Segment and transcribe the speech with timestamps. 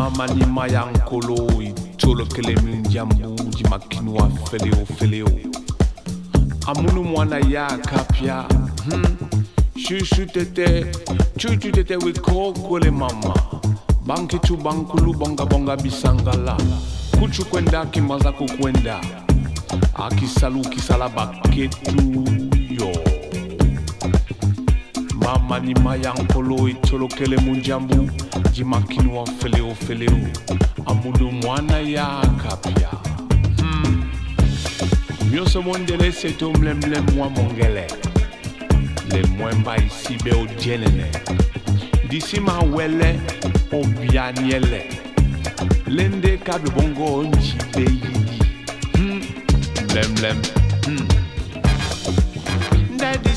[0.00, 5.28] Mama ni mayankolo itolo kele min jambu di makinua feleo feleo
[6.66, 8.44] amunu mwana ya kapia
[8.90, 9.04] hmm.
[9.76, 10.86] shushu tete
[11.36, 13.34] chuchu tete wiko kwele mama.
[14.06, 16.56] Banki tu bankulu bonga bonga bisangala.
[17.18, 19.00] Kuchu kwenda kimaza kukwenda.
[19.94, 22.24] Akisalu kisala baketu
[25.30, 28.10] mama ni mayankolo itolokele munjambu.
[28.52, 30.18] Jimakinwa feleo feleo
[30.86, 32.06] amudu mwana ya
[32.42, 32.88] kapya
[33.60, 34.04] hmm.
[35.30, 37.86] myoso mondele seto mlemlem mwa mongele.
[39.10, 41.06] Le mwemba isi be o jenene.
[42.08, 43.20] Disi ma wele
[43.72, 44.82] o bianiele.
[45.86, 46.38] Lende
[46.74, 48.42] bongo onji be yidi.
[48.96, 49.22] Hmm.
[49.92, 50.59] mlemlem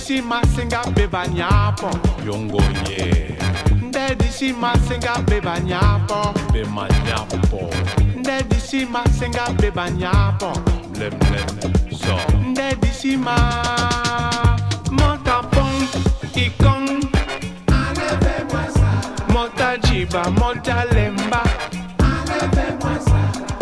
[0.03, 1.89] ndedisi masenga be banyapo
[2.25, 3.37] yongonye
[3.81, 7.69] ndedisi masenga be banyapo be manyapo
[8.17, 10.51] ndedisi masenga be banyapo
[10.93, 11.47] mlemlem
[11.95, 12.19] so.
[12.51, 13.35] Ndedisi ma
[14.91, 15.87] motapon
[16.35, 16.99] ikon.
[19.29, 21.43] Motajiba motalemba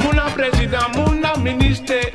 [0.04, 2.11] muna president muna ministre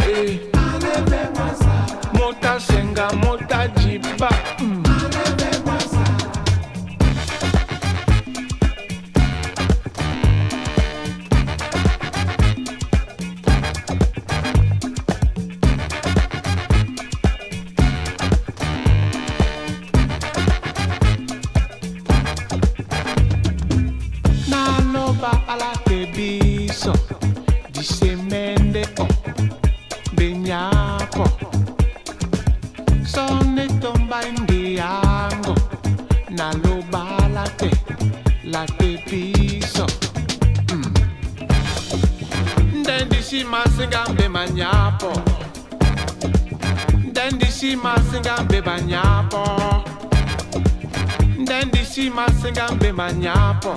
[52.47, 53.75] masinga mbe manyapo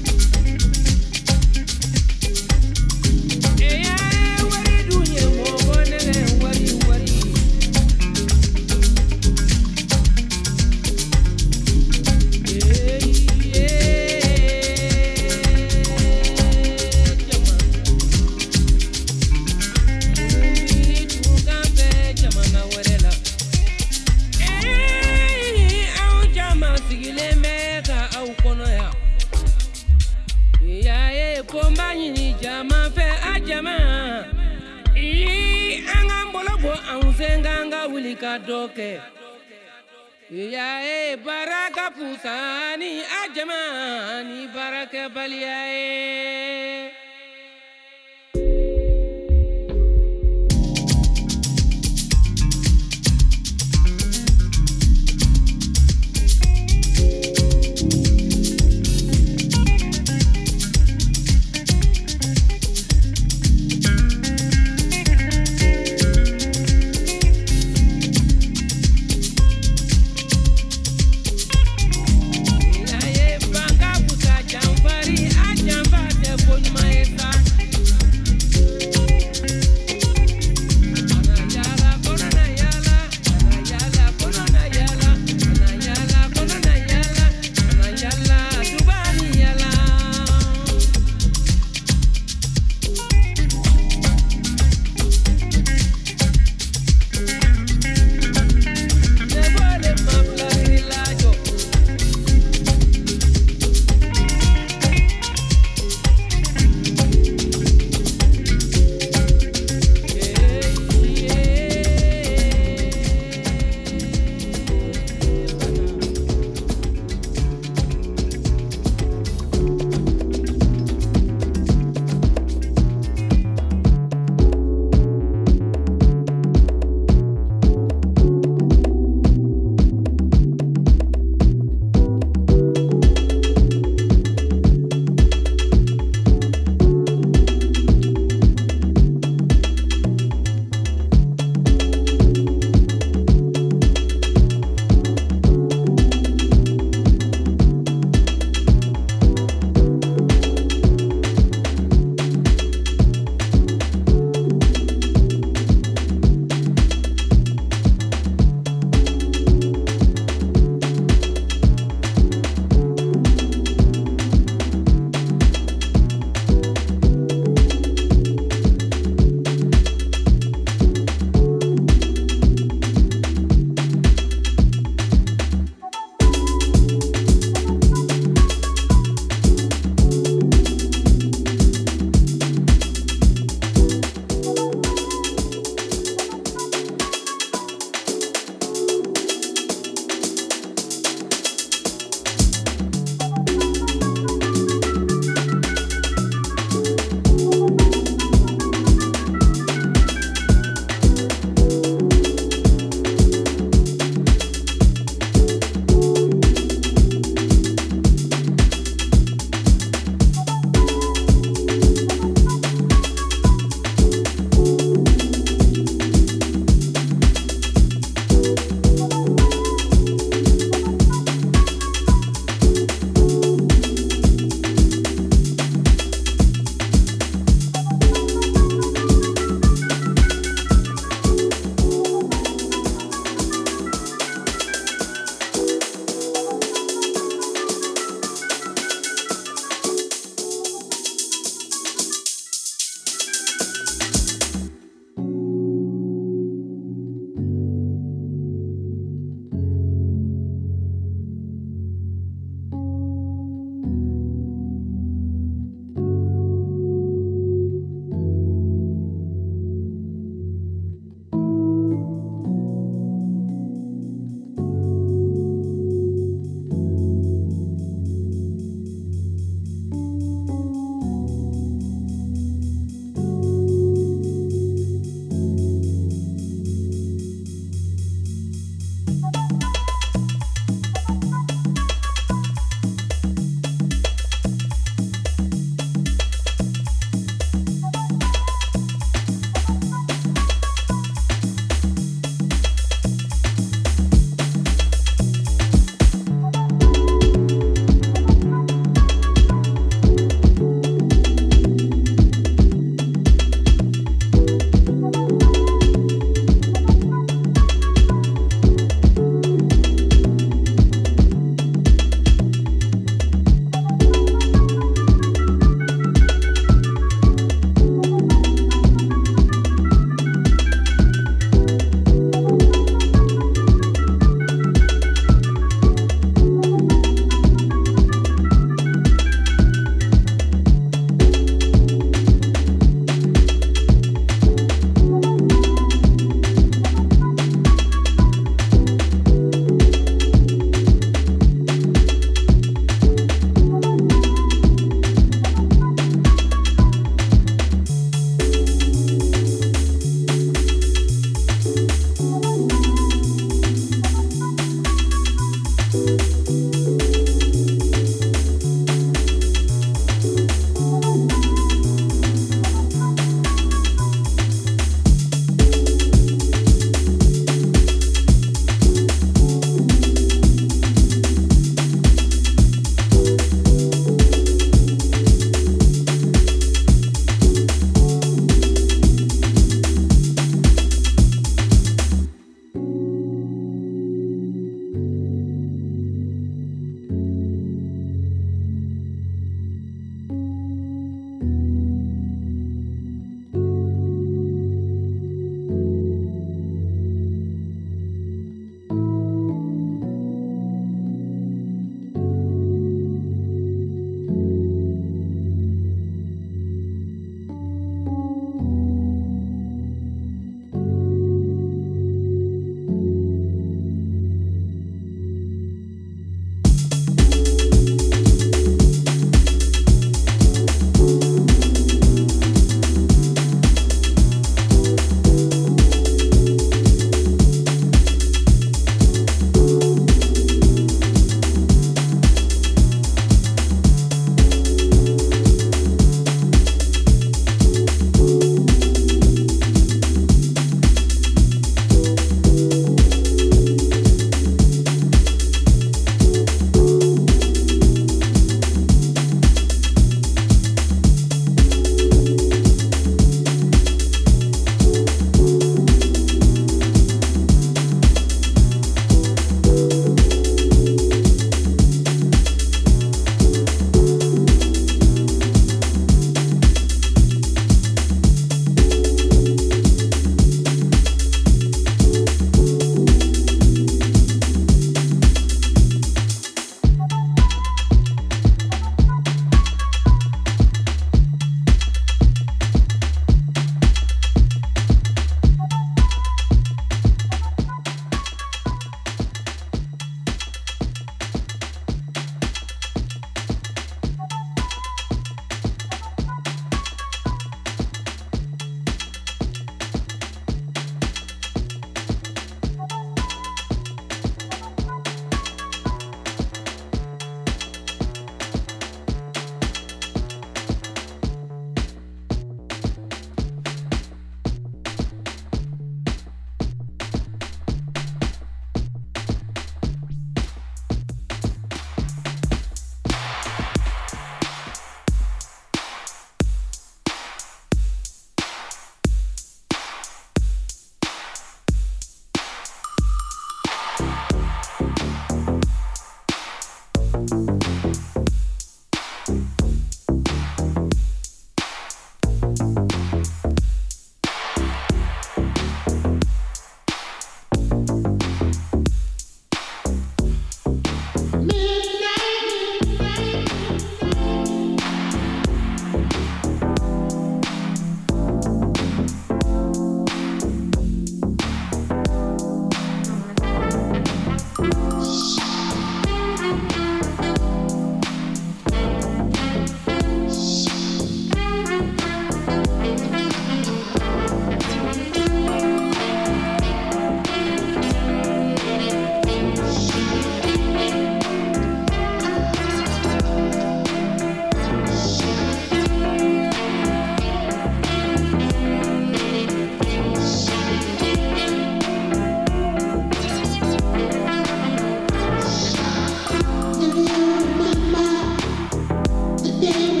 [599.61, 600.00] Yeah.